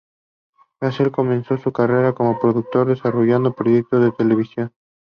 [0.79, 4.73] Grazer comenzó su carrera como productor desarrollando proyectos de televisión.